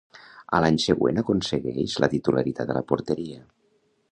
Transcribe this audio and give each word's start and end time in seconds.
A 0.59 0.61
l'any 0.63 0.77
següent 0.83 1.21
aconsegueix 1.23 1.99
la 2.05 2.09
titularitat 2.17 2.73
a 2.75 2.79
la 2.79 2.85
porteria. 2.93 3.43